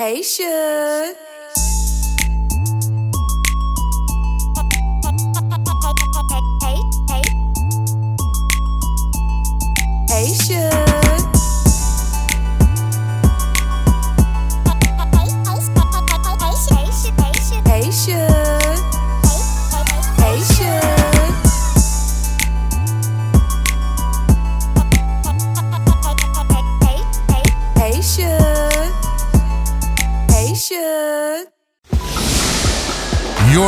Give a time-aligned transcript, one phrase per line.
[0.00, 1.16] Hey, Suge.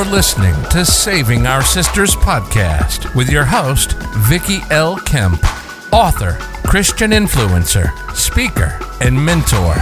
[0.01, 4.97] You're listening to Saving Our Sisters podcast with your host, Vicki L.
[4.97, 5.45] Kemp,
[5.93, 9.75] author, Christian influencer, speaker, and mentor.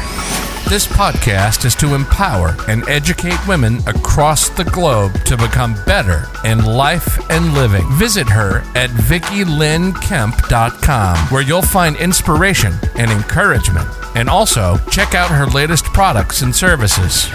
[0.69, 6.65] This podcast is to empower and educate women across the globe to become better in
[6.65, 7.89] life and living.
[7.93, 13.89] Visit her at VickiLynnKemp.com, where you'll find inspiration and encouragement.
[14.17, 17.29] And also, check out her latest products and services.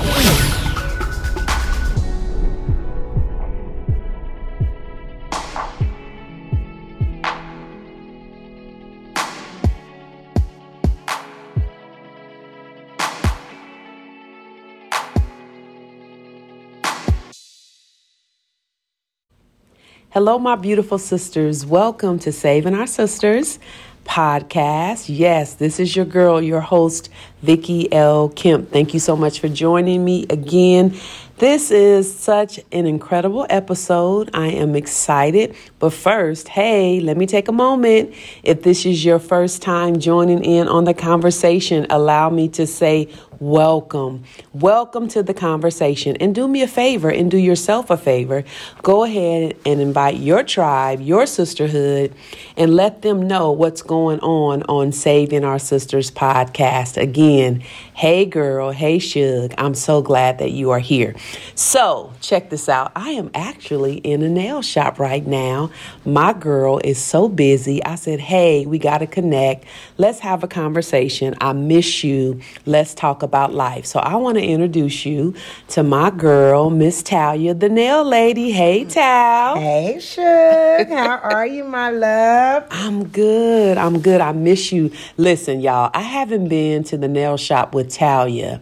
[20.13, 21.65] Hello, my beautiful sisters.
[21.65, 23.57] Welcome to Saving Our Sisters
[24.05, 25.05] podcast.
[25.07, 27.09] Yes, this is your girl, your host,
[27.41, 28.29] Vicki L.
[28.29, 28.69] Kemp.
[28.69, 30.95] Thank you so much for joining me again.
[31.44, 34.30] This is such an incredible episode.
[34.34, 35.58] I am excited.
[35.77, 38.13] But first, hey, let me take a moment.
[38.44, 43.10] If this is your first time joining in on the conversation, allow me to say
[43.41, 44.24] welcome.
[44.54, 46.16] Welcome to the conversation.
[46.21, 48.46] And do me a favor and do yourself a favor.
[48.82, 52.14] Go ahead and invite your tribe, your sisterhood,
[52.55, 56.96] and let them know what's going on on Saving Our Sisters podcast.
[56.96, 57.64] Again,
[57.96, 61.14] hey girl, hey Suge, I'm so glad that you are here.
[61.55, 62.91] So, check this out.
[62.95, 65.72] I am actually in a nail shop right now.
[66.06, 67.84] My girl is so busy.
[67.84, 69.66] I said, hey, we got to connect.
[69.97, 71.35] Let's have a conversation.
[71.41, 72.41] I miss you.
[72.66, 73.85] Let's talk about life.
[73.85, 75.35] So, I want to introduce you
[75.69, 78.52] to my girl, Miss Talia, the nail lady.
[78.52, 79.56] Hey, Tal.
[79.59, 80.90] Hey, Suge.
[80.90, 82.66] How are you, my love?
[82.72, 83.78] I'm good.
[83.78, 84.22] I'm good.
[84.22, 84.91] I miss you.
[85.18, 88.62] Listen, y'all, I haven't been to the nail shop with Talia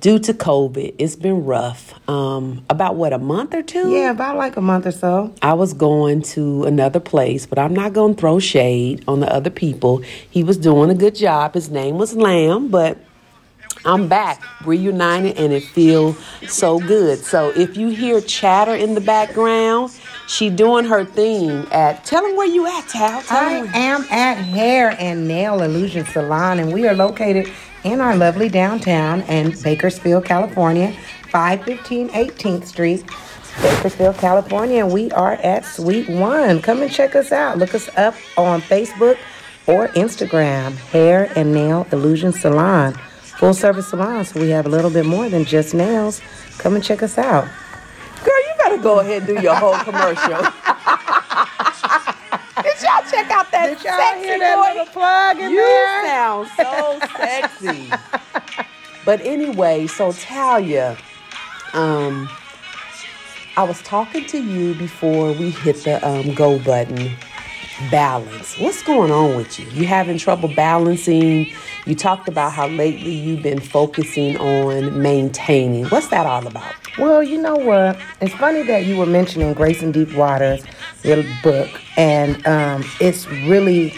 [0.00, 0.94] due to COVID.
[0.98, 1.94] It's been rough.
[2.08, 3.90] Um, about what, a month or two?
[3.90, 5.34] Yeah, about like a month or so.
[5.42, 9.32] I was going to another place, but I'm not going to throw shade on the
[9.32, 9.98] other people.
[10.30, 11.54] He was doing a good job.
[11.54, 12.98] His name was Lamb, but
[13.84, 17.18] I'm back, reunited, and it feels so good.
[17.18, 19.92] So if you hear chatter in the background,
[20.26, 22.04] she doing her thing at.
[22.04, 23.22] Tell them where you at, Tal.
[23.22, 27.50] Tell I am at Hair and Nail Illusion Salon, and we are located
[27.84, 30.92] in our lovely downtown in Bakersfield, California,
[31.30, 33.04] 515 18th Street.
[33.62, 36.62] Bakersfield, California, and we are at Suite One.
[36.62, 37.58] Come and check us out.
[37.58, 39.18] Look us up on Facebook
[39.66, 42.94] or Instagram, Hair and Nail Illusion Salon.
[42.94, 46.20] Full service salon, so we have a little bit more than just nails.
[46.58, 47.44] Come and check us out.
[48.24, 50.52] Girl, you better go ahead and do your whole commercial.
[52.80, 54.68] Did y'all check out that Did y'all sexy hear that voice?
[54.78, 56.06] little plug in You there?
[56.06, 57.90] sound so sexy.
[59.06, 60.96] But anyway, so Talia,
[61.72, 62.28] um,
[63.56, 67.10] I was talking to you before we hit the um, go button.
[67.90, 68.58] Balance.
[68.58, 69.64] What's going on with you?
[69.70, 71.50] You having trouble balancing?
[71.86, 75.86] You talked about how lately you've been focusing on maintaining.
[75.86, 76.74] What's that all about?
[76.98, 77.98] Well, you know what?
[78.20, 80.74] It's funny that you were mentioning Grace and Deep Waters, your
[81.42, 83.94] book, and um, it's really.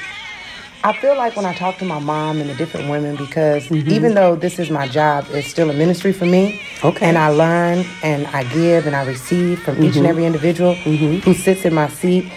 [0.84, 3.88] I feel like when I talk to my mom and the different women, because mm-hmm.
[3.88, 6.60] even though this is my job, it's still a ministry for me.
[6.82, 7.06] Okay.
[7.06, 10.06] And I learn and I give and I receive from each and mm-hmm.
[10.06, 11.18] every individual mm-hmm.
[11.18, 12.32] who sits in my seat.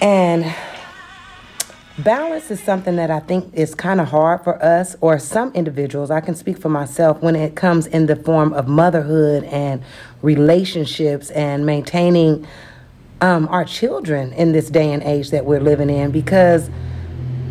[0.00, 0.52] And
[1.98, 6.10] balance is something that I think is kind of hard for us or some individuals.
[6.10, 9.80] I can speak for myself when it comes in the form of motherhood and
[10.22, 12.46] relationships and maintaining
[13.20, 16.68] um, our children in this day and age that we're living in because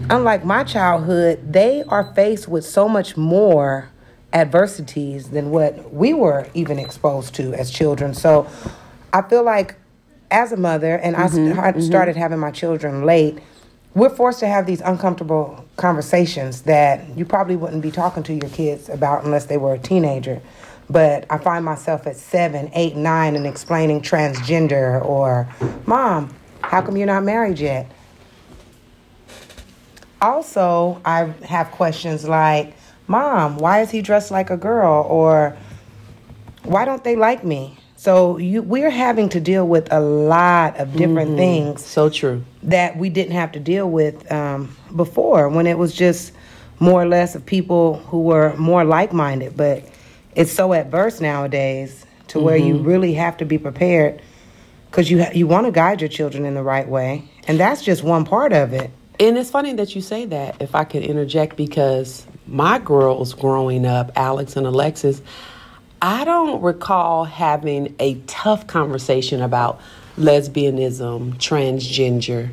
[0.09, 3.89] unlike my childhood, they are faced with so much more
[4.33, 8.13] adversities than what we were even exposed to as children.
[8.13, 8.47] So
[9.13, 9.75] I feel like
[10.31, 13.37] as a mother, and I st- I started having my children late,
[13.93, 18.49] we're forced to have these uncomfortable conversations that you probably wouldn't be talking to your
[18.49, 20.41] kids about unless they were a teenager.
[20.89, 25.47] But I find myself at seven, eight, nine, and explaining transgender or,
[25.85, 27.89] Mom, how come you're not married yet?
[30.21, 32.75] Also, I have questions like,
[33.07, 35.05] Mom, why is he dressed like a girl?
[35.09, 35.57] Or
[36.63, 37.77] why don't they like me?
[37.97, 42.43] So you we're having to deal with a lot of different things So true.
[42.63, 46.33] that we didn't have to deal with um, before when it was just
[46.81, 49.85] more or less of people who were more like-minded but
[50.35, 52.85] it's so adverse nowadays to where you mm-hmm.
[52.85, 54.21] really have to be prepared
[54.89, 57.81] because you ha- you want to guide your children in the right way and that's
[57.81, 58.91] just one part of it.
[59.19, 63.85] And it's funny that you say that, if I could interject, because my girls growing
[63.85, 65.21] up, Alex and Alexis,
[66.01, 69.79] I don't recall having a tough conversation about
[70.17, 72.51] lesbianism, transgender,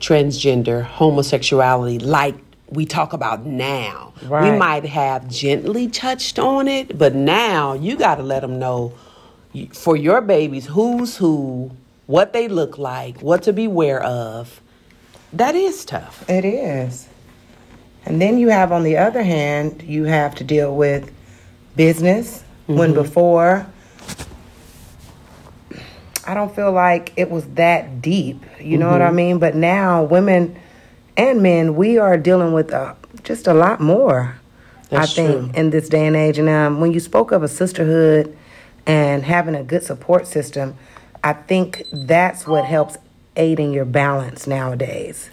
[0.00, 2.36] transgender, homosexuality like
[2.72, 4.14] we talk about now.
[4.22, 8.94] We might have gently touched on it, but now you got to let them know
[9.72, 11.70] for your babies who's who,
[12.06, 14.60] what they look like, what to beware of.
[15.32, 16.28] That is tough.
[16.28, 17.08] It is.
[18.04, 21.12] And then you have, on the other hand, you have to deal with
[21.76, 23.02] business when mm-hmm.
[23.02, 23.66] before,
[26.26, 28.42] I don't feel like it was that deep.
[28.60, 29.16] You know what I mm-hmm.
[29.16, 29.38] mean?
[29.38, 30.58] But now, women
[31.16, 34.36] and men, we are dealing with uh, just a lot more.
[34.90, 35.60] That's I think true.
[35.60, 36.38] in this day and age.
[36.38, 38.36] And um, when you spoke of a sisterhood
[38.86, 40.76] and having a good support system,
[41.24, 42.98] I think that's what helps
[43.36, 45.30] aiding your balance nowadays.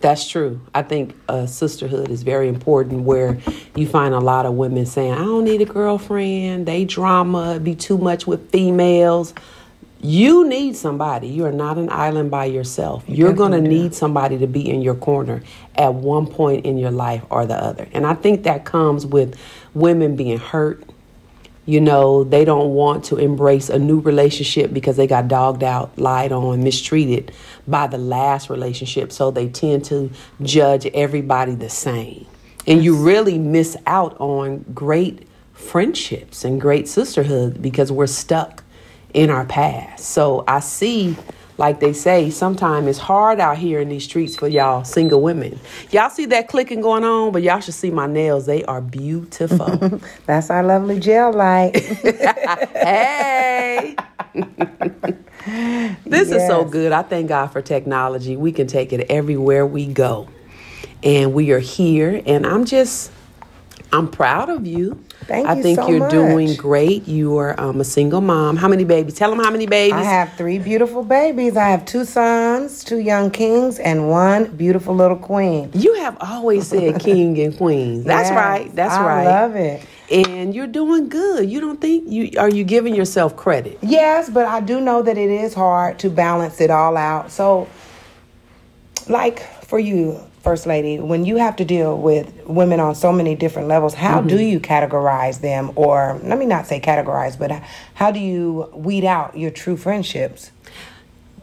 [0.00, 0.60] That's true.
[0.74, 3.38] I think uh, sisterhood is very important where
[3.74, 6.66] you find a lot of women saying, I don't need a girlfriend.
[6.66, 9.34] They drama, be too much with females.
[10.00, 11.26] You need somebody.
[11.26, 13.02] You are not an island by yourself.
[13.08, 15.42] You're going to need somebody to be in your corner
[15.74, 17.88] at one point in your life or the other.
[17.92, 19.36] And I think that comes with
[19.74, 20.84] women being hurt.
[21.66, 25.98] You know, they don't want to embrace a new relationship because they got dogged out,
[25.98, 27.32] lied on, mistreated
[27.66, 29.10] by the last relationship.
[29.12, 30.10] So they tend to
[30.42, 32.26] judge everybody the same.
[32.66, 38.62] And you really miss out on great friendships and great sisterhood because we're stuck
[39.18, 40.04] in our past.
[40.04, 41.16] So I see,
[41.56, 45.58] like they say, sometimes it's hard out here in these streets for y'all single women.
[45.90, 48.46] Y'all see that clicking going on, but y'all should see my nails.
[48.46, 50.00] They are beautiful.
[50.26, 51.76] That's our lovely gel light.
[52.74, 53.96] hey.
[56.06, 56.92] this is so good.
[56.92, 58.36] I thank God for technology.
[58.36, 60.28] We can take it everywhere we go.
[61.02, 63.10] And we are here and I'm just
[63.92, 65.02] I'm proud of you.
[65.26, 65.52] Thank you.
[65.52, 67.08] I you think so you're doing great.
[67.08, 68.56] You are um, a single mom.
[68.56, 69.14] How many babies?
[69.14, 69.94] Tell them how many babies.
[69.94, 71.56] I have three beautiful babies.
[71.56, 75.70] I have two sons, two young kings, and one beautiful little queen.
[75.74, 78.04] you have always said king and queen.
[78.04, 78.74] That's Yes, right.
[78.76, 79.26] That's I right.
[79.26, 79.86] I love it.
[80.10, 81.50] And you're doing good.
[81.50, 83.78] You don't think you are you giving yourself credit?
[83.82, 87.30] Yes, but I do know that it is hard to balance it all out.
[87.30, 87.68] So,
[89.08, 93.34] like for you, First Lady, when you have to deal with women on so many
[93.34, 94.44] different levels, how do mm-hmm.
[94.44, 95.72] you categorize them?
[95.74, 97.50] Or let me not say categorize, but
[97.94, 100.52] how do you weed out your true friendships?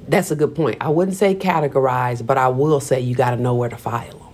[0.08, 0.78] That's a good point.
[0.82, 4.18] I wouldn't say categorize, but I will say you got to know where to file
[4.18, 4.28] them.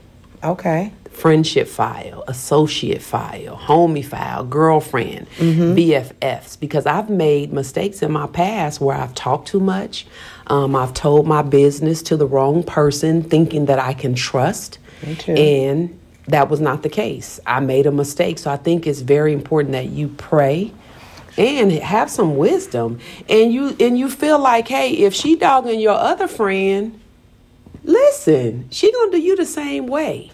[0.44, 0.92] Okay.
[1.10, 5.75] Friendship file, associate file, homie file, girlfriend, mm-hmm.
[5.75, 6.60] BFFs.
[6.60, 10.06] Because I've made mistakes in my past where I've talked too much.
[10.51, 14.80] Um, I've told my business to the wrong person, thinking that I can trust.
[15.38, 17.39] And that was not the case.
[17.45, 18.38] I made a mistake.
[18.38, 20.74] So I think it's very important that you pray
[21.38, 23.00] and have some wisdom.
[23.29, 27.00] And you and you feel like, hey, if she dogging your other friend,
[27.86, 30.31] listen, she gonna do you the same way.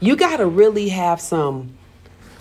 [0.00, 1.78] You gotta really have some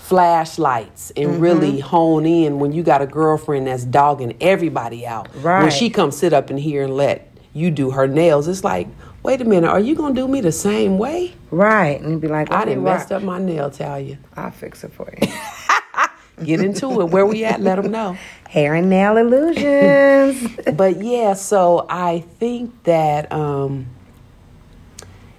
[0.09, 1.39] flashlights and Mm-hmm.
[1.41, 5.29] really hone in when you got a girlfriend that's dogging everybody out.
[5.35, 5.61] Right.
[5.61, 8.87] When she comes sit up in here and let you do her nails, it's like,
[9.21, 11.35] wait a minute, are you gonna do me the same way?
[11.51, 12.01] Right.
[12.01, 14.17] And you'd be like, I didn't done rock." messed up my nail, tell you.
[14.35, 15.27] I'll fix it for you.
[16.43, 17.09] Get into it.
[17.09, 17.61] Where we at?
[17.61, 18.17] Let them know.
[18.49, 20.57] Hair and nail illusions.
[20.75, 23.87] but yeah, so I think that um,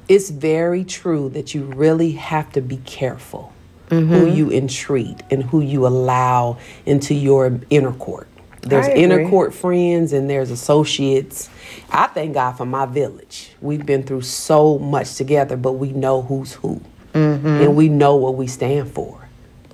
[0.09, 3.50] it's very true that you really have to be careful
[3.91, 4.37] who mm-hmm.
[4.37, 8.29] you entreat and who you allow into your inner court.
[8.63, 11.49] There's inner court friends and there's associates.
[11.91, 13.53] I thank God for my village.
[13.61, 16.81] We've been through so much together, but we know who's who.
[17.15, 17.47] Mm-hmm.
[17.47, 19.21] And we know what we stand for.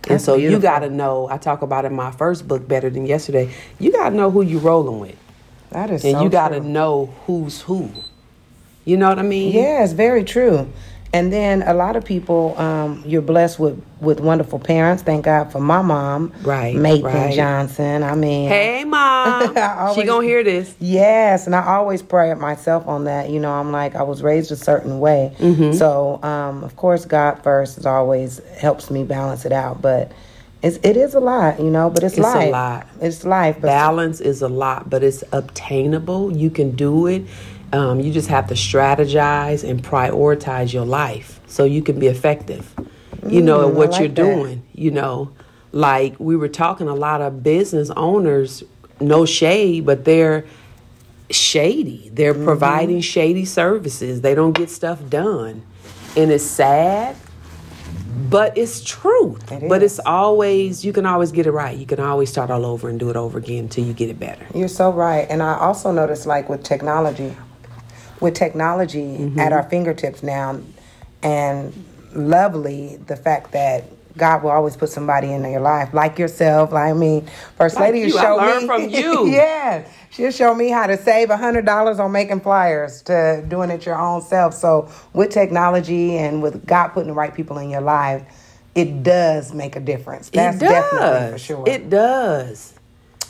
[0.05, 2.89] and That's so you got to know, I talk about in my first book, Better
[2.89, 5.19] Than Yesterday, you got to know who you're rolling with.
[5.71, 7.91] That is And so you got to know who's who.
[8.87, 9.53] You know what I mean?
[9.53, 10.73] Yeah, it's very true.
[11.13, 15.03] And then a lot of people, um, you're blessed with, with wonderful parents.
[15.03, 17.35] Thank God for my mom, Right, Mathan right.
[17.35, 18.03] Johnson.
[18.03, 19.57] I mean, Hey, mom.
[19.57, 20.75] I always- she gonna hear this.
[20.81, 23.31] Yes, and I always pray pride myself on that.
[23.31, 25.73] You know, I'm like I was raised a certain way, Mm-hmm.
[25.73, 29.83] so um, of course God first is always helps me balance it out.
[29.83, 30.13] But
[30.63, 31.91] it's it is a lot, you know.
[31.91, 32.87] But it's, It's a lot.
[33.01, 33.57] It's life.
[33.61, 36.35] But Balance is a lot, but it's obtainable.
[36.37, 37.25] You can do it.
[37.73, 42.73] Um, you just have to strategize and prioritize your life so you can be effective.
[43.27, 44.15] You know, Mm, at what like you're that.
[44.15, 44.63] doing.
[44.73, 45.33] You know,
[45.73, 48.63] like we were talking, a lot of business owners,
[49.01, 50.45] no shade, but they're
[51.31, 52.09] shady.
[52.13, 52.45] They're Mm-hmm.
[52.45, 54.21] providing shady services.
[54.21, 55.63] They don't get stuff done.
[56.17, 57.17] And it's sad,
[58.31, 59.51] but it's truth.
[59.51, 61.77] It but it's always, you can always get it right.
[61.77, 64.19] You can always start all over and do it over again until you get it
[64.21, 64.47] better.
[64.55, 65.27] You're so right.
[65.29, 67.35] And I also noticed, like with technology,
[68.21, 69.39] with technology Mm-hmm.
[69.41, 70.61] at our fingertips now,
[71.23, 71.73] and
[72.15, 73.85] lovely, the fact that
[74.17, 76.73] God will always put somebody in your life, like yourself.
[76.73, 78.17] Like, I mean, First Like Lady you.
[78.19, 78.67] I show learned me.
[78.67, 79.27] from you.
[79.31, 83.69] yeah, she'll show me how to save a hundred dollars on making flyers to doing
[83.71, 84.55] it your own self.
[84.55, 88.23] So with technology and with God putting the right people in your life,
[88.75, 90.31] it does make a difference.
[90.31, 90.71] That's it does.
[90.71, 91.65] definitely for sure.
[91.67, 92.73] It does.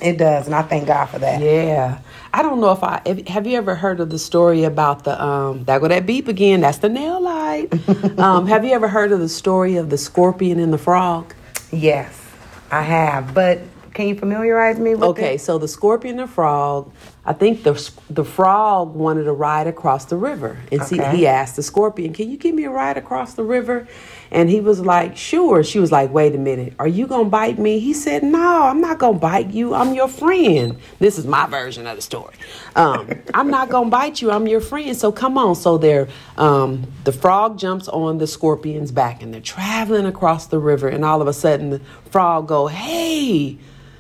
[0.01, 1.41] It does, and I thank God for that.
[1.41, 1.99] Yeah.
[2.33, 5.23] I don't know if I have, have you ever heard of the story about the
[5.23, 7.69] um that go that beep again, that's the nail light.
[8.19, 11.35] um have you ever heard of the story of the scorpion and the frog?
[11.73, 12.21] Yes,
[12.71, 13.33] I have.
[13.35, 13.61] But
[13.95, 15.41] can you familiarize me with Okay, it?
[15.41, 16.93] so the scorpion and the frog,
[17.25, 17.73] I think the
[18.11, 20.59] the frog wanted to ride across the river.
[20.71, 23.89] And see he asked the scorpion, "Can you give me a ride across the river?"
[24.31, 26.75] And he was like, "Sure." She was like, "Wait a minute.
[26.79, 29.75] Are you going to bite me?" He said, "No, I'm not going to bite you.
[29.75, 32.35] I'm your friend." This is my version of the story.
[32.75, 34.31] Um, I'm not going to bite you.
[34.31, 34.97] I'm your friend.
[34.97, 35.55] So come on.
[35.55, 40.59] So they're um, the frog jumps on the scorpion's back and they're traveling across the
[40.59, 41.81] river and all of a sudden the
[42.11, 43.59] frog go, "Hey,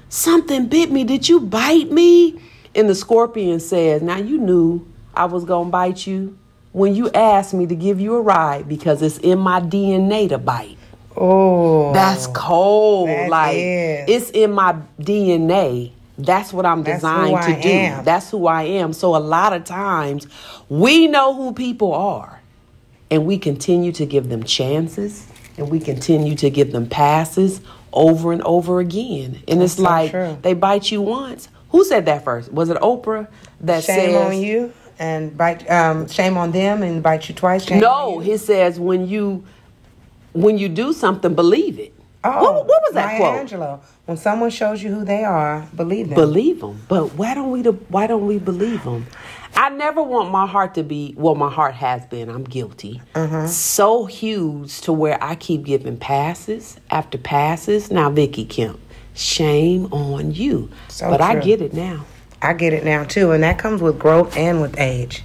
[0.08, 1.04] Something bit me.
[1.04, 2.40] Did you bite me?
[2.74, 6.38] And the scorpion says, Now you knew I was going to bite you
[6.76, 10.36] when you ask me to give you a ride because it's in my DNA to
[10.36, 10.76] bite.
[11.16, 13.08] Oh, That's cold.
[13.08, 14.04] that like, is.
[14.10, 15.92] it's in my DNA.
[16.18, 17.68] That's what I'm That's designed I to do.
[17.70, 18.04] am.
[18.04, 18.92] That's who I am.
[18.92, 20.26] So a lot of times
[20.68, 22.42] we know who people are
[23.10, 27.62] and we continue to give them chances and we continue to give them passes
[27.94, 29.42] over and over again.
[29.48, 30.36] And it's so like true.
[30.42, 31.48] they bite you once.
[31.70, 32.52] Who said that first?
[32.52, 33.28] Was it Oprah
[33.62, 35.68] that shame says on you and bite.
[35.70, 37.64] Um, shame on them and bite you twice.
[37.64, 39.44] Shame No, he says when you
[40.32, 41.94] when you do something, believe it.
[42.24, 43.46] Oh, what, what was that Maya quote?
[43.46, 43.80] Angelou.
[44.06, 46.16] When someone shows you who they are, believe them.
[46.16, 46.80] believe them.
[46.88, 47.62] But why don't we?
[47.62, 49.06] Why don't we believe them?
[49.54, 51.14] I never want my heart to be.
[51.16, 52.28] Well, my heart has been.
[52.28, 53.00] I'm guilty.
[53.14, 53.46] Uh-huh.
[53.46, 57.90] So huge to where I keep giving passes after passes.
[57.90, 58.78] Now, Vicki Kemp,
[59.14, 60.70] shame on you.
[60.88, 62.04] So but I get it now.
[62.46, 65.22] I get it now too, and that comes with growth and with age.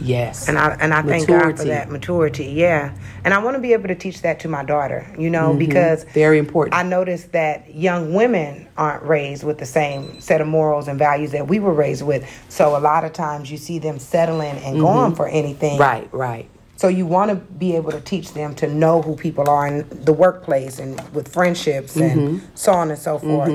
[0.00, 0.48] Yes.
[0.48, 2.46] And I and I thank God for that maturity.
[2.46, 5.12] Yeah, and I want to be able to teach that to my daughter.
[5.18, 6.12] You know, because Mm-hmm.
[6.12, 6.76] Very important.
[6.76, 11.32] I noticed that young women aren't raised with the same set of morals and values
[11.32, 12.24] that we were raised with.
[12.48, 15.78] So a lot of times you see them settling and going for anything.
[15.78, 15.82] Mm-hmm.
[15.82, 16.08] right.
[16.12, 16.50] Right.
[16.76, 19.84] So you want to be able to teach them to know who people are in
[20.04, 22.18] the workplace and with friendships Mm-hmm.
[22.18, 23.50] and so on and so forth.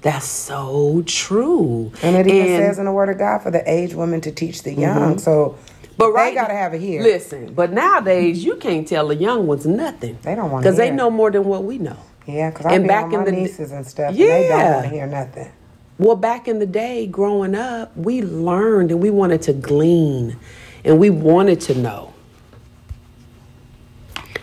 [0.00, 1.92] That's so true.
[2.02, 4.62] And it even says in the Word of God for the aged women to teach
[4.62, 5.18] the young.
[5.18, 6.04] So Mm-hmm.
[6.04, 7.02] But right, they got to have it here.
[7.02, 10.16] Listen, but nowadays you can't tell the young ones nothing.
[10.22, 11.96] They don't wanna because they know more than what we know.
[12.24, 14.10] Yeah, because I And be back in my the- nieces and stuff.
[14.10, 15.50] And they don't want to hear nothing.
[15.98, 20.36] Well, back in the day, growing up, we learned and we wanted to glean,
[20.84, 22.14] and we wanted to know.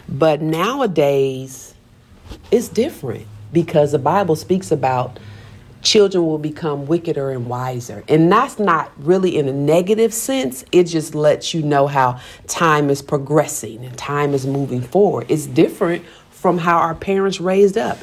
[0.09, 1.73] But nowadays,
[2.51, 5.19] it's different because the Bible speaks about
[5.85, 8.03] children will become wickeder and wiser.
[8.09, 10.65] And that's not really in a negative sense.
[10.71, 15.27] It just lets you know how time is progressing and time is moving forward.
[15.29, 17.97] It's different from how our parents raised up.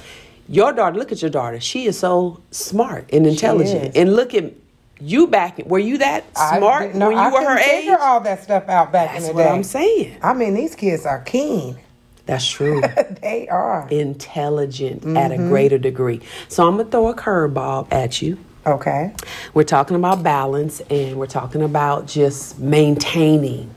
[0.49, 1.61] Your daughter, look at your daughter.
[1.61, 3.97] She is so smart and intelligent.
[3.97, 4.53] And look at
[5.01, 5.59] you back.
[5.67, 7.65] Were you that smart didn't know- when you I were her age?
[7.81, 9.51] figure all that stuff out back That's in the what day.
[9.51, 10.17] I'm saying.
[10.23, 11.77] I mean, these kids are keen.
[12.27, 12.81] That's true.
[13.23, 13.89] they are.
[13.89, 15.49] intelligent at a mm-hmm.
[15.49, 16.21] greater degree.
[16.49, 18.39] So I'm gonna throw a curveball at you.
[18.65, 19.13] Okay.
[19.55, 23.75] We're talking about balance and we're talking about just maintaining,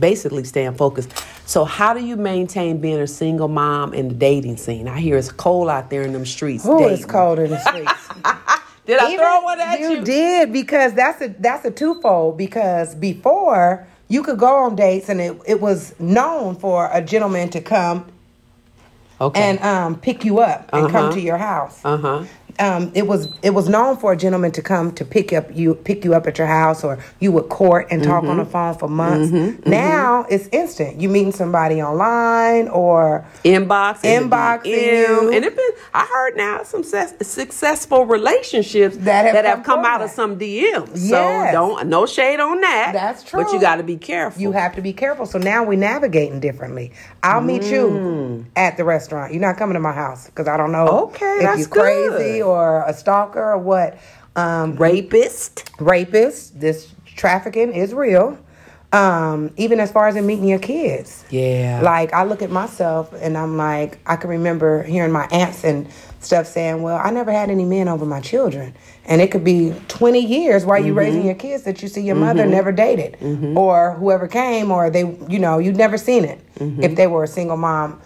[0.00, 1.12] basically staying focused.
[1.46, 4.88] So how do you maintain being a single mom in the dating scene?
[4.88, 6.64] I hear it's cold out there in them streets.
[6.66, 6.94] Oh, dating.
[6.94, 8.08] it's cold in the streets.
[8.86, 9.90] Did I Even throw one at you?
[9.90, 12.36] You did because that's a that's a twofold.
[12.36, 17.48] Because before you could go on dates and it, it was known for a gentleman
[17.50, 18.06] to come
[19.20, 19.40] Okay.
[19.40, 21.12] and um, pick you up and come Uh-huh.
[21.12, 21.80] to your house.
[21.84, 22.24] uh huh.
[22.58, 25.74] Um, it was it was known for a gentleman to come to pick up you
[25.74, 28.30] pick you up at your house or you would court and talk Mm-hmm.
[28.30, 29.32] on the phone for months.
[29.66, 31.00] Now it's instant.
[31.00, 35.32] You meeting somebody online or Inbox, Inboxing you.
[35.32, 35.70] and it been.
[35.92, 40.38] I heard now some success, successful relationships That have come come from out of some
[40.38, 40.90] DMs.
[40.94, 41.08] Yes.
[41.10, 42.90] So don't no shade on that.
[42.92, 43.42] That's true.
[43.42, 44.40] But you got to be careful.
[44.40, 45.26] you have to be careful.
[45.26, 46.92] So now we're navigating differently.
[47.22, 47.70] I'll meet Mm.
[47.70, 49.32] you at the restaurant.
[49.32, 52.38] You're not coming to my house because I don't know Okay, if that's you're crazy
[52.38, 52.43] good.
[52.44, 53.98] Or a stalker or what.
[54.36, 54.82] Um, mm-hmm.
[54.82, 55.64] rapist.
[55.76, 58.38] rapists, this trafficking is real.
[58.92, 61.24] Um, even as far as in meeting your kids.
[61.28, 61.80] Yeah.
[61.82, 65.88] Like I look at myself and I'm like, I can remember hearing my aunts and
[66.20, 68.74] stuff saying, Well, I never had any men over my children.
[69.04, 71.26] And it could be 20 years while you're raising mm-hmm.
[71.26, 72.52] your kids that you see your mother mm-hmm.
[72.52, 73.16] never dated
[73.56, 76.40] or whoever came or they, you know, you'd never seen it
[76.82, 78.00] if they were a single mom.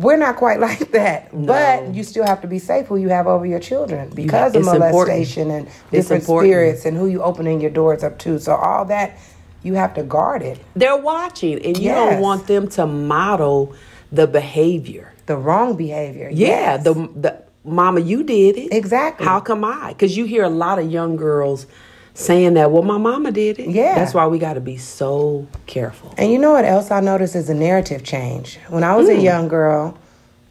[0.00, 3.26] We're not quite like that, but you still have to be safe who you have
[3.26, 4.92] over your children because of it's important.
[4.94, 8.38] molestation and different spirits and who you opening your doors up to.
[8.38, 9.18] So all that
[9.62, 10.58] you have to guard it.
[10.74, 11.96] They're watching, and you Yes.
[12.12, 13.74] don't want them to model
[14.10, 15.12] the behavior.
[15.26, 16.30] The wrong behavior.
[16.32, 16.84] Yeah, yes.
[16.84, 19.26] the the mama, you did it Exactly.
[19.26, 19.88] How come I?
[19.90, 21.66] Because you hear a lot of young girls
[22.14, 22.70] saying that.
[22.70, 23.70] Well, my mama did it.
[23.70, 23.94] Yeah.
[23.94, 26.14] that's why we got to be so careful.
[26.18, 28.58] And you know what else I noticed is a narrative change.
[28.68, 29.16] When I was Hmm.
[29.16, 29.96] a young girl,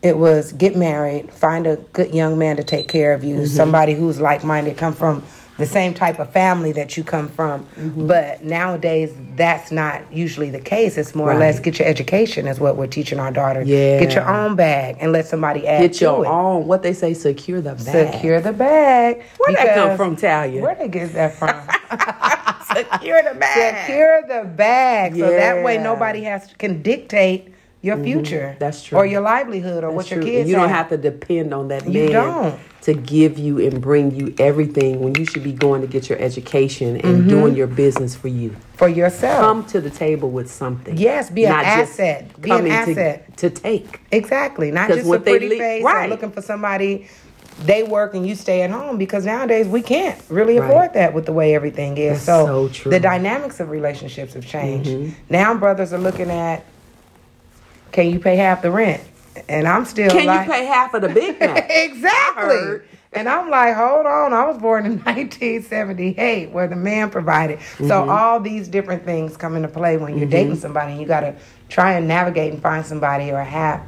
[0.01, 3.45] it was get married, find a good young man to take care of you, Mm-hmm.
[3.45, 5.23] somebody who's like minded, come from
[5.59, 7.65] the same type of family that you come from.
[7.65, 8.07] Mm-hmm.
[8.07, 10.97] But nowadays, that's not usually the case.
[10.97, 13.67] It's more or less get your education, is what we're teaching our daughters.
[13.67, 13.99] Yeah.
[13.99, 16.29] Get your own bag and let somebody add Get to your it.
[16.29, 16.65] own.
[16.65, 18.13] What they say, secure the bag.
[18.13, 19.23] Secure the bag.
[19.37, 20.61] Where'd that come from, Talia?
[20.61, 21.49] Where they get that from?
[22.75, 23.85] secure the bag.
[23.87, 28.49] Secure the bag so that way nobody has can dictate your future.
[28.51, 28.59] Mm-hmm.
[28.59, 28.97] That's true.
[28.97, 30.29] Or your livelihood or That's what your true.
[30.29, 30.89] kids you don't have.
[30.89, 32.59] have to depend on that You man don't.
[32.81, 36.19] to give you and bring you everything when you should be going to get your
[36.19, 37.29] education and Mm-hmm.
[37.29, 38.55] doing your business for you.
[38.73, 39.39] for yourself.
[39.41, 40.97] Come to the table with something.
[40.97, 42.41] Yes, be an asset.
[42.41, 43.37] Be an coming to- asset.
[43.37, 44.01] To, take.
[44.11, 44.71] exactly.
[44.71, 46.05] Not just a pretty face right.
[46.07, 47.07] or looking for somebody
[47.65, 50.69] they work and you stay at home because nowadays we can't really Right.
[50.69, 52.13] afford that with the way everything is.
[52.13, 52.89] That's so so true.
[52.91, 54.89] the dynamics of relationships have changed.
[54.89, 55.11] Mm-hmm.
[55.29, 56.63] Now brothers are looking at
[57.91, 59.01] can you pay half the rent?
[59.47, 61.65] And I'm still Can like you pay half of the Big Mac?
[61.69, 62.81] exactly.
[63.13, 64.33] And I'm like, hold on.
[64.33, 67.59] I was born in 1978, where the man provided.
[67.77, 68.09] So Mm-hmm.
[68.09, 70.93] all these different things come into play when you're dating somebody.
[70.95, 71.35] You got to
[71.69, 73.81] try and navigate and find somebody, or have.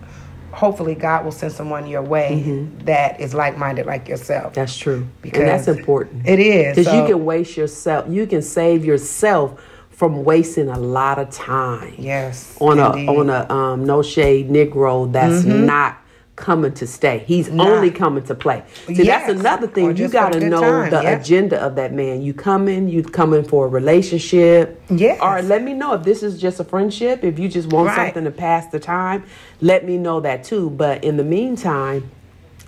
[0.52, 4.48] Hopefully, God will send someone your way that is like-minded like yourself.
[4.48, 4.54] Mm-hmm.
[4.56, 5.08] That's true.
[5.22, 6.28] Because and that's important.
[6.28, 9.62] it is, Because you can waste yourself, you can save yourself
[10.02, 11.94] from wasting a lot of time.
[12.00, 13.08] Yes, On indeed.
[13.08, 13.10] Mm-hmm.
[13.10, 15.98] a on a um, no shade Negro that's not
[16.36, 17.24] coming to stay.
[17.28, 17.68] He's Not.
[17.68, 18.64] only coming to play.
[18.88, 19.28] See, Yes.
[19.28, 19.86] that's another Or thing.
[19.90, 21.20] You just for a got to know time, the yeah.
[21.20, 22.24] agenda of that man.
[22.24, 24.82] You coming, you coming for a relationship.
[24.90, 25.20] Yes.
[25.22, 27.24] Or let me know if this is just a friendship.
[27.24, 28.08] If you just want Right.
[28.08, 29.24] something to pass the time,
[29.62, 30.72] let me know that too.
[30.72, 32.10] But in the meantime,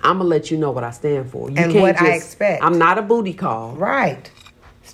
[0.04, 1.50] I'm gonna let you know what I stand for.
[1.50, 2.64] You And what I expect.
[2.64, 3.72] I'm not a booty call.
[3.72, 4.30] right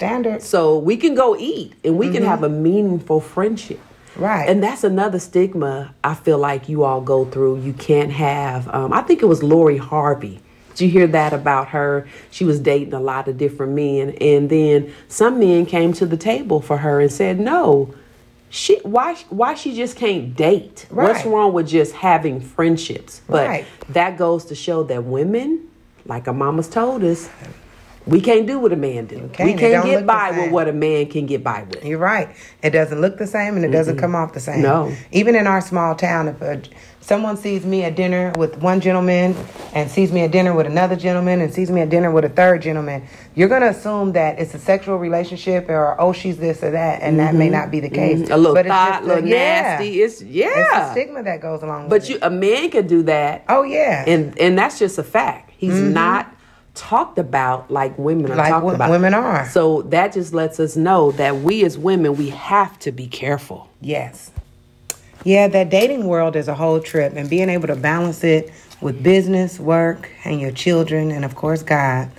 [0.04, 0.48] standards.
[0.48, 3.80] So we can go eat and we can have a meaningful friendship.
[3.80, 4.24] Mm-hmm.
[4.24, 4.50] Right.
[4.50, 7.60] And that's another stigma I feel like you all go through.
[7.62, 10.40] You can't have, um, I think it was Lori Harvey.
[10.70, 12.08] Did you hear that about her?
[12.32, 14.12] She was dating a lot of different men.
[14.22, 17.94] And then some men came to the table for her and said, no,
[18.50, 20.88] she, why, why she just can't date?
[20.90, 23.22] What's wrong with just having friendships?
[23.28, 23.66] But Right.
[23.90, 25.68] that goes to show that women,
[26.06, 27.30] like our mamas told us,
[28.10, 29.30] we can't do what a man do.
[29.34, 29.48] can't.
[29.50, 31.84] We can't get by with what a man can get by with.
[31.86, 32.36] You're right.
[32.64, 34.62] It doesn't look the same and it doesn't come off the same.
[34.62, 34.94] No.
[35.12, 36.62] Even in our small town, if a,
[37.02, 39.36] someone sees me at dinner with one gentleman
[39.74, 42.30] and sees me at dinner with another gentleman and sees me at dinner with a
[42.30, 46.64] third gentleman, you're going to assume that it's a sexual relationship or, oh, she's this
[46.64, 47.02] or that.
[47.02, 48.20] And that may not be the case.
[48.20, 48.32] Mm-hmm.
[48.34, 49.62] A little But it's thought, just a little yeah.
[49.62, 50.02] nasty.
[50.02, 50.80] It's It's yeah.
[50.86, 52.24] the stigma that goes along but with you, it.
[52.24, 54.04] a man can do that, Oh, yeah.
[54.08, 55.52] and and that's just a fact.
[55.58, 56.34] He's not
[56.76, 58.90] talked about like women are Like talked about.
[58.90, 59.48] women are.
[59.50, 63.70] So that just lets us know that we as women we have to be careful.
[63.82, 64.32] Yes.
[65.26, 69.04] Yeah, that dating world is a whole trip, and being able to balance it with
[69.04, 72.10] business, work, and your children, and of course, God,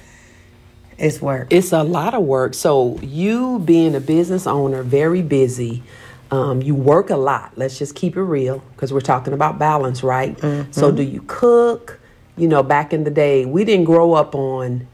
[0.98, 1.48] It's work.
[1.50, 2.52] It's a lot of work.
[2.52, 5.82] So you being a business owner, very busy.
[6.30, 7.52] Um, you work a lot.
[7.56, 10.36] Let's just keep it real because we're talking about balance, right?
[10.36, 10.70] Mm-hmm.
[10.72, 11.99] So do you cook?
[12.40, 14.86] You know, back in the day, we didn't grow up on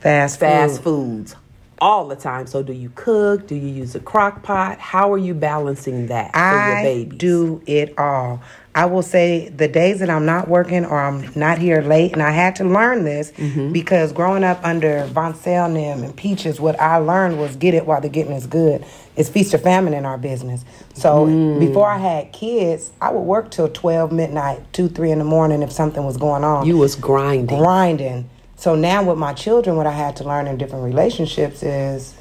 [0.00, 1.28] Fast, fast food.
[1.28, 1.36] foods
[1.80, 2.46] all the time.
[2.46, 3.46] So do you cook?
[3.46, 4.78] Do you use a crock pot?
[4.78, 7.18] How are you balancing that for your I babies?
[7.18, 8.40] do it all.
[8.76, 12.20] I will say the days that I'm not working or I'm not here late, and
[12.22, 13.72] I had to learn this Mm-hmm.
[13.72, 18.00] because growing up under Von Selnim and Peaches, what I learned was get it while
[18.00, 18.84] the getting is good.
[19.16, 20.64] It's feast or famine in our business.
[20.94, 21.60] So Mm.
[21.60, 25.62] before I had kids, I would work till 12 midnight, 2, 3 in the morning
[25.62, 27.58] if something was going on You was grinding.
[27.58, 28.28] grinding.
[28.56, 32.14] So now with my children, what I had to learn in different relationships is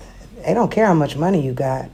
[0.45, 1.89] they don't care how much money you got.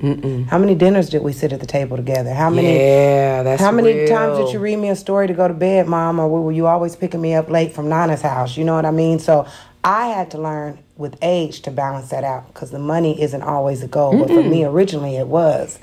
[0.50, 2.34] How many dinners did we sit at the table together?
[2.34, 2.76] How many?
[2.76, 4.08] Yeah, that's How many real.
[4.08, 6.68] times did you read me a story to go to bed, Mom, or were you
[6.68, 8.58] always picking me up late from Nana's house?
[8.58, 9.20] You know what I mean?
[9.20, 9.48] So
[9.84, 13.84] I had to learn with age to balance that out because the money isn't always
[13.84, 14.18] a goal.
[14.18, 15.80] But for me, originally it was.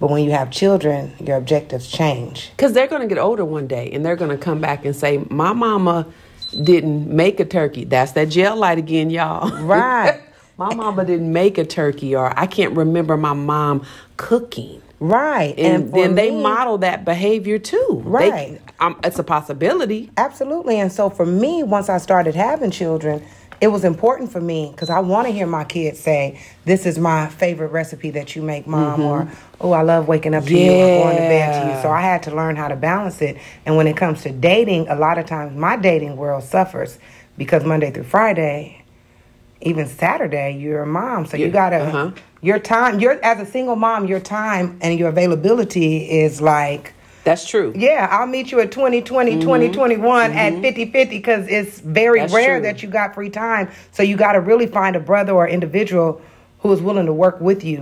[0.00, 2.50] But when you have children, your objectives change.
[2.56, 4.94] Because they're going to get older one day and they're going to come back and
[4.94, 6.06] say, My mama
[6.62, 7.84] didn't make a turkey.
[7.84, 9.50] That's that gel light again, y'all.
[9.62, 10.20] Right.
[10.58, 14.82] my mama didn't make a turkey, or I can't remember my mom cooking.
[15.00, 15.56] Right.
[15.56, 18.02] And, for then they model that behavior too.
[18.04, 18.60] They- Right.
[18.80, 20.10] um, it's a possibility.
[20.16, 20.80] Absolutely.
[20.80, 23.22] And so for me, once I started having children,
[23.60, 26.98] it was important for me because I want to hear my kids say, This is
[26.98, 29.28] my favorite recipe that you make, mom, or
[29.60, 31.82] Oh, I love waking up to you or going to bed to you.
[31.82, 33.36] So I had to learn how to balance it.
[33.66, 36.98] And when it comes to dating, a lot of times my dating world suffers
[37.36, 38.77] because Monday through Friday,
[39.60, 41.26] even Saturday, you're a mom.
[41.26, 42.10] So you gotta uh-huh.
[42.40, 46.92] your time your as a single mom, your time and your availability is like
[47.24, 47.72] That's true.
[47.76, 52.56] yeah, I'll meet you at 2020, 2021 at 50 50 because it's very That's rare
[52.58, 52.62] true.
[52.62, 53.68] that you got free time.
[53.92, 56.20] So you got to really find a brother or individual
[56.60, 57.78] who is willing to work with you,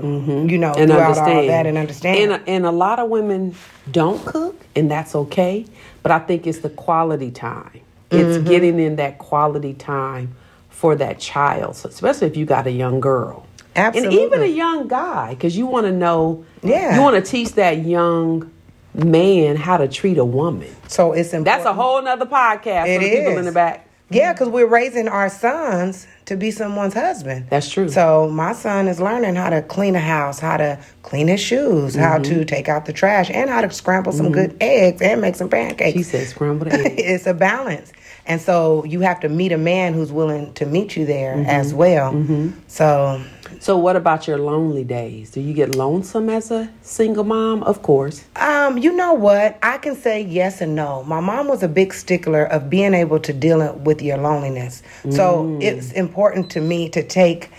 [0.48, 2.32] you know, and throughout understand all that and understand.
[2.32, 3.54] And, and a lot of women
[3.90, 5.64] don't cook, and that's okay.
[6.02, 7.80] But I think it's the quality time.
[8.10, 8.48] It's Mm-hmm.
[8.48, 10.34] getting in that quality time
[10.76, 13.46] for that child, so especially if you got a young girl.
[13.74, 16.94] And even a young guy, because you want to know, Yeah.
[16.96, 18.50] you want to teach that young
[18.94, 20.68] man how to treat a woman.
[20.88, 21.44] so it's important.
[21.46, 23.82] That's a whole nother podcast It for the people in the back.
[24.10, 27.46] Yeah, because we're raising our sons to be someone's husband.
[27.50, 27.88] That's true.
[27.88, 31.94] So my son is learning how to clean a house, how to clean his shoes,
[31.96, 32.38] how Mm-hmm.
[32.38, 35.48] to take out the trash, and how to scramble some good eggs and make some
[35.48, 35.96] pancakes.
[35.96, 36.94] She said scrambled eggs.
[36.98, 37.92] it's a balance.
[38.28, 41.46] And so you have to meet a man who's willing to meet you there Mm-hmm.
[41.48, 42.12] as well.
[42.66, 43.22] So
[43.60, 45.30] so, what about your lonely days?
[45.30, 47.62] Do you get lonesome as a single mom?
[47.62, 48.24] Of course.
[48.36, 49.56] Um, you know what?
[49.62, 51.04] I can say yes and no.
[51.04, 54.82] My mom was a big stickler of being able to deal with your loneliness.
[55.10, 57.50] So it's important to me to take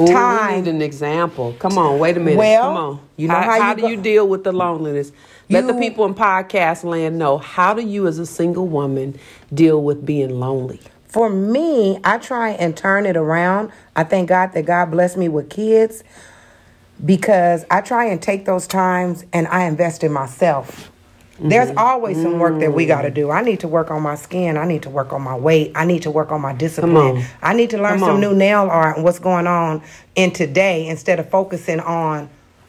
[0.00, 0.64] Ooh, we time.
[0.64, 1.54] need an example.
[1.58, 2.38] Come on, wait a minute.
[2.38, 3.00] Well, Come on.
[3.16, 5.12] you know how, how how you do go- you deal with the loneliness?
[5.50, 9.18] Let the people in podcast land know how do you, as a single woman,
[9.52, 10.80] deal with being lonely?
[11.06, 13.72] For me, I try and turn it around.
[13.96, 16.04] I thank God that God blessed me with kids
[17.04, 20.90] because I try and take those times and I invest in myself.
[21.40, 21.78] There's mm-hmm.
[21.78, 23.14] always some work that we got to mm.
[23.14, 23.30] do.
[23.30, 24.56] I need to work on my skin.
[24.56, 25.70] I need to work on my weight.
[25.76, 26.96] I need to work on my discipline.
[26.96, 27.24] on.
[27.40, 28.20] I need to learn Come some on.
[28.20, 29.82] new nail art and what's going on
[30.16, 32.28] in today instead of focusing on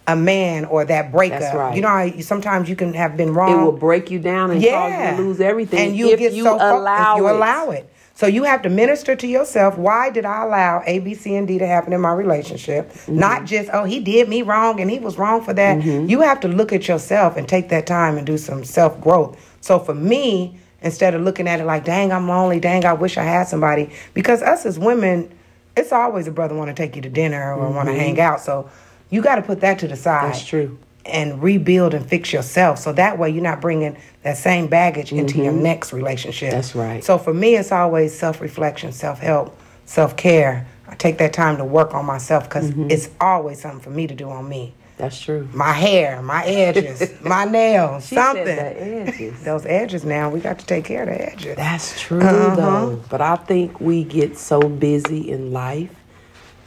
[0.10, 1.54] a man or that breakup.
[1.54, 1.76] right.
[1.76, 4.62] You know, how sometimes you can have been wrong It will break you down and
[4.62, 7.36] cause you to lose everything and you if get you so allow if you it.
[7.36, 7.90] allow it.
[8.16, 9.78] So you have to minister to yourself.
[9.78, 12.92] Why did I allow A, B, C, and D to happen in my relationship?
[12.92, 13.20] Mm-hmm.
[13.20, 15.84] Not just oh he did me wrong and he was wrong for that.
[15.84, 19.38] You have to look at yourself and take that time and do some self growth.
[19.62, 23.16] So for me, instead of looking at it like dang I'm lonely, dang I wish
[23.18, 25.32] I had somebody, because us as women,
[25.78, 28.42] it's always a brother want to take you to dinner or want to hang out.
[28.42, 28.70] So
[29.10, 30.32] you got to put that to the side Mm-hmm.
[30.32, 30.78] That's true.
[31.06, 32.78] and rebuild and fix yourself.
[32.80, 36.50] So that way you're not bringing that same baggage into your next relationship.
[36.50, 36.56] Mm-hmm.
[36.58, 37.04] That's right.
[37.04, 40.68] So for me, it's always self reflection, self help, self care.
[40.88, 42.92] I take that time to work on myself because Mm-hmm.
[42.92, 44.74] it's always something for me to do on me.
[44.98, 45.48] That's true.
[45.54, 48.46] My hair, my edges, my nails, She something.
[48.48, 49.42] edges.
[49.44, 51.56] Those edges now, we got to take care of the edges.
[51.56, 52.56] That's true Uh-huh.
[52.56, 53.04] though.
[53.10, 55.90] But I think we get so busy in life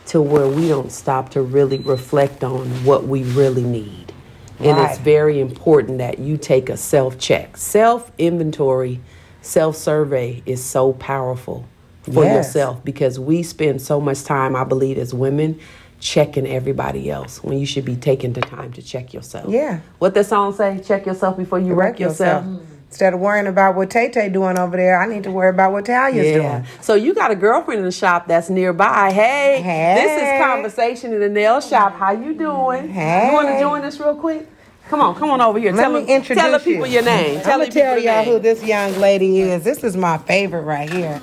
[0.07, 4.13] to where we don't stop to really reflect on what we really need.
[4.59, 7.57] And it's very important that you take a self check.
[7.57, 9.01] Self inventory,
[9.41, 11.65] self survey is so powerful
[12.03, 12.35] for Yes.
[12.47, 15.59] yourself because we spend so much time, I believe, as women
[15.99, 19.49] checking everybody else when you should be taking the time to check yourself.
[19.49, 19.81] Yeah.
[19.99, 20.81] What that song say?
[20.85, 22.45] Check yourself before you wreck Correct yourself.
[22.93, 25.73] Instead of worrying about what Tay Tay doing over there, I need to worry about
[25.73, 26.67] what Talia's doing.
[26.83, 29.11] So you got a girlfriend in the shop that's nearby.
[29.11, 29.95] Hey, hey.
[29.95, 31.95] this is conversation in the nail shop.
[31.95, 32.91] How you doing?
[32.91, 33.29] Hey.
[33.29, 34.47] You want to join us real quick?
[34.91, 35.73] Come on, come on over here.
[35.73, 36.93] Let tell me them, tell the people you.
[36.93, 37.39] your name.
[37.39, 38.35] I'm Tell gonna people tell y'all name.
[38.35, 39.65] who this young lady is.
[39.65, 41.17] This is my favorite right here.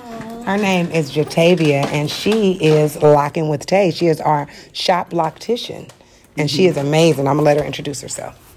[0.47, 3.91] Her name is Jatavia, and she is locking with Tay.
[3.91, 5.88] She is our shop loctician,
[6.36, 6.69] and she mm-hmm.
[6.71, 7.27] is amazing.
[7.27, 8.48] I'm gonna let her introduce herself.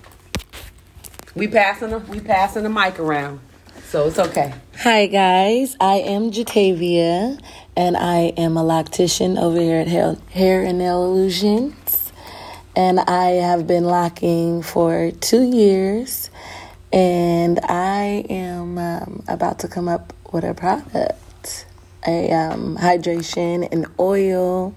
[1.34, 3.40] We passing the we passing the mic around,
[3.84, 4.52] so it's okay.
[4.80, 7.40] Hi guys, I am Jatavia
[7.74, 12.12] and I am a loctician over here at Hair, Hair and Nail Illusions.
[12.76, 16.28] And I have been locking for two years
[16.92, 21.64] and I am um, about to come up with a product,
[22.06, 24.74] a um, hydration and oil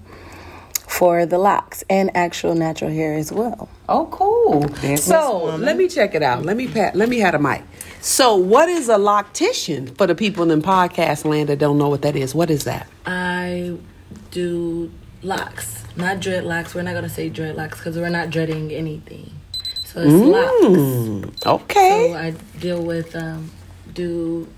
[0.96, 3.68] for the locks and actual natural hair as well.
[3.86, 4.60] Oh, cool.
[4.60, 5.60] Business so woman.
[5.60, 6.44] let me check it out.
[6.44, 6.96] Let me pat.
[6.96, 7.62] Let me have a mic.
[8.00, 12.00] So, what is a loctician for the people in podcast land that don't know what
[12.02, 12.34] that is?
[12.34, 12.88] What is that?
[13.04, 13.76] I
[14.30, 14.90] do
[15.22, 16.74] locks, not dreadlocks.
[16.74, 19.32] We're not gonna say dreadlocks because we're not dreading anything.
[19.84, 21.46] So it's locks.
[21.46, 22.10] Okay.
[22.12, 23.50] So I deal with um,
[23.92, 24.48] do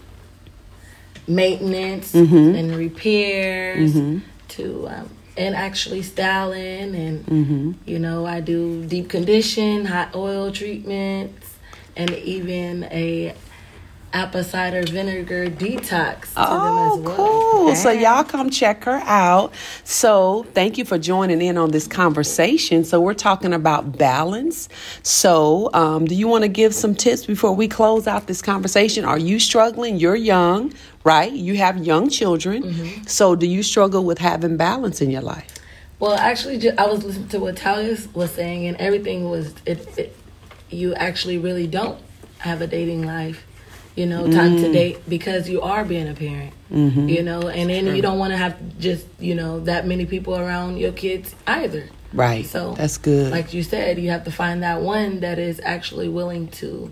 [1.27, 3.92] maintenance and repairs
[4.48, 7.72] to um, and actually styling and mm-hmm.
[7.87, 11.57] you know I do deep condition, hot oil treatments,
[11.96, 13.35] and even a
[14.12, 17.16] apple cider vinegar detox to Oh, them as well.
[17.16, 17.75] cool.
[17.75, 19.53] So, y'all come check her out.
[19.85, 22.85] So, thank you for joining in on this conversation.
[22.85, 24.68] So, we're talking about balance.
[25.03, 29.05] So, um, do you want to give some tips before we close out this conversation?
[29.05, 29.97] Are you struggling?
[29.97, 30.73] You're young,
[31.05, 31.33] right?
[31.33, 32.62] You have young children.
[32.62, 33.05] Mm-hmm.
[33.07, 35.55] So, do you struggle with having balance in your life?
[36.01, 40.16] Well, actually, I was listening to what Talia was saying, and everything was it, it.
[40.71, 41.99] You actually really don't
[42.38, 43.44] have a dating life,
[43.99, 44.73] you know, time to mm.
[44.73, 47.09] date because you are being a parent, mm-hmm.
[47.09, 50.37] you know, and then you don't want to have just you know that many people
[50.37, 51.89] around your kids either.
[52.13, 52.47] Right.
[52.47, 53.33] So That's good.
[53.33, 56.91] Like you said, you have to find that one that is actually willing to,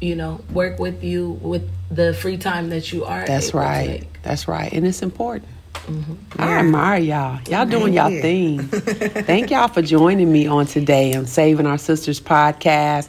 [0.00, 3.24] you know, work with you with the free time that you are.
[3.24, 4.04] That's right.
[4.22, 4.72] That's right.
[4.72, 5.48] And it's important.
[5.74, 6.40] Mm-hmm.
[6.40, 7.40] I admire y'all.
[7.48, 8.60] Y'all doing y'all thing.
[8.68, 13.08] Thank y'all for joining me on today on Saving Our Sisters podcast.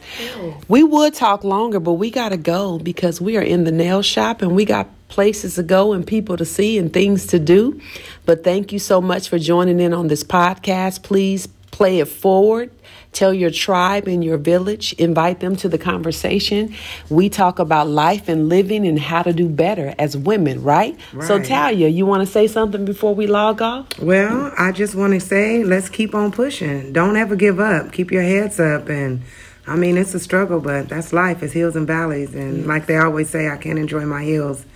[0.68, 4.02] We would talk longer, but we got to go because we are in the nail
[4.02, 7.80] shop and we got places to go and people to see and things to do.
[8.26, 11.02] But thank you so much for joining in on this podcast.
[11.02, 12.70] Please play it forward.
[13.16, 16.74] Tell your tribe and your village, invite them to the conversation.
[17.08, 20.98] We talk about life and living and how to do better as women, right?
[21.14, 21.26] right.
[21.26, 21.42] So.
[21.42, 23.98] Talia, you want to say something before we log off?
[23.98, 26.92] Well, I just want to say, let's keep on pushing.
[26.92, 27.90] Don't ever give up.
[27.90, 28.90] Keep your heads up.
[28.90, 29.22] And
[29.66, 31.42] I mean, it's a struggle, but that's life.
[31.42, 32.34] It's hills and valleys.
[32.34, 34.66] And like they always say, I can't enjoy my hills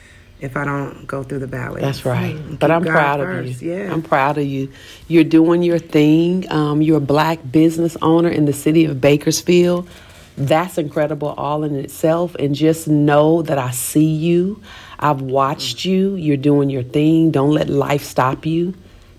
[0.41, 1.83] if I don't go through the valleys.
[1.83, 2.35] That's right.
[2.37, 3.73] Keep But I'm God proud of you.
[3.73, 3.93] Yeah.
[3.93, 4.71] I'm proud of you.
[5.09, 6.51] You're doing your thing.
[6.51, 9.89] Um, you're a black business owner in the city of Bakersfield.
[10.37, 12.35] That's incredible all in itself.
[12.39, 14.63] And just know that I see you.
[14.99, 16.15] I've watched you.
[16.15, 17.31] You're doing your thing.
[17.31, 18.75] Don't let life stop you.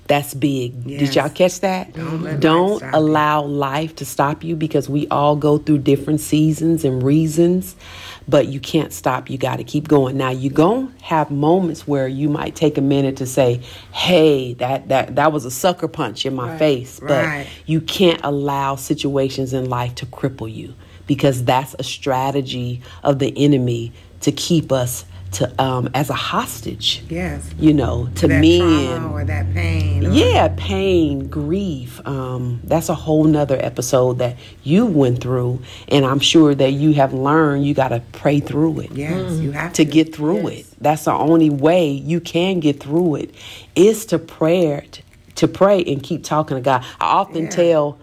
[0.08, 0.84] That's big.
[0.84, 1.94] Did y'all catch that?
[1.94, 3.00] Don't let Don't stop you.
[3.00, 7.78] allow life to stop you because we all go through different seasons and reasons,
[8.28, 9.30] but you can't stop.
[9.30, 10.18] You got to keep going.
[10.18, 14.54] Now you're going to have moments where you might take a minute to say, "Hey,
[14.56, 17.48] that that that was a sucker punch in my face." But Right.
[17.66, 20.74] you can't allow situations in life to cripple you
[21.08, 27.04] because that's a strategy of the enemy to keep us to um, as a hostage.
[27.10, 27.50] Yes.
[27.58, 28.60] You know, to that men.
[29.00, 30.06] trauma or that pain.
[30.06, 32.06] or- Yeah, pain, grief.
[32.06, 36.94] Um, that's a whole nother episode that you went through, and I'm sure that you
[36.94, 39.90] have learned you got to pray through it Yes, you have to to.
[39.92, 40.66] get through it.
[40.82, 43.34] That's the only way you can get through it
[43.76, 45.02] is to prayer, t-
[45.36, 46.84] to pray and keep talking to God.
[47.00, 47.50] I often Yeah.
[47.52, 47.98] tell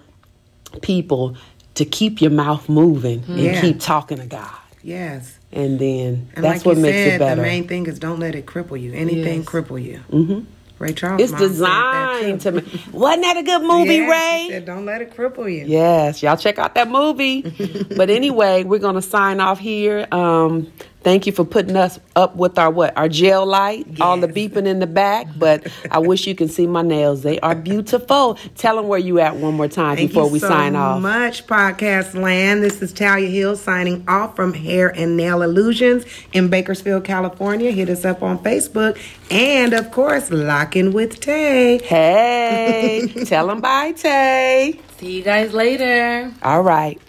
[0.83, 1.37] people
[1.75, 3.61] to keep your mouth moving and Yeah.
[3.61, 4.51] keep talking to God,
[4.83, 5.38] Yes.
[5.53, 7.37] And then And that's like what you makes said, it better.
[7.37, 8.93] the main thing is don't let it cripple you.
[8.93, 9.47] Anything Yes.
[9.47, 10.01] cripple you.
[10.11, 10.41] Mm-hmm.
[10.79, 11.21] Ray Charles.
[11.21, 12.53] it's mom said that designed to.
[12.53, 12.61] ma-
[12.93, 14.45] Wasn't that a good movie, Yeah, Ray?
[14.47, 15.65] she said, don't let it cripple you.
[15.67, 17.43] Yes, y'all check out that movie.
[17.97, 20.07] but anyway, we're gonna sign off here.
[20.13, 24.29] Um, thank you for putting us up with our what our gel light, all the
[24.29, 25.27] beeping in the back.
[25.37, 28.35] But I wish you can see my nails; they are beautiful.
[28.57, 30.97] Tell them where you at one more time Thank before we so sign off.
[30.97, 32.63] So much, podcast land.
[32.63, 37.71] This is Talia Hill signing off from Hair and Nail Illusions in Bakersfield, California.
[37.71, 38.99] Hit us up on Facebook
[39.31, 41.79] and, of course, Locking with Tay.
[41.79, 44.81] Hey, tell them bye, Tay.
[44.99, 46.33] See you guys later.
[46.43, 47.01] All right.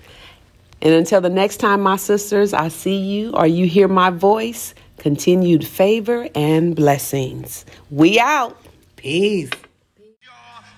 [0.81, 4.73] And until the next time, my sisters, I see you or you hear my voice,
[4.97, 7.65] continued favor and blessings.
[7.91, 8.57] We out.
[8.95, 9.49] Peace.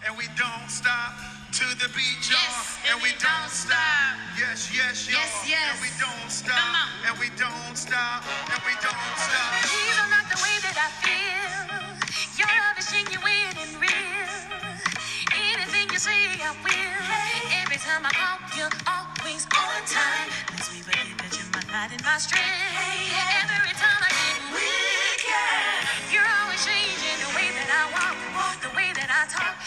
[0.08, 1.14] and we don't stop
[1.54, 4.18] to the beat, y'all, Yes, and we don't stop.
[4.40, 5.74] Yes, yes, y'all, Yes, yes.
[5.74, 6.90] and we don't stop, Come on.
[7.10, 8.24] and we don't stop,
[17.82, 20.30] time I call, you're always on time.
[20.54, 22.46] Makes me believe that you're my light and my strength.
[22.46, 23.58] Hey, yeah.
[23.58, 25.50] Every time I get weaker,
[26.14, 29.58] you're always changing the way that I walk, the way that I talk.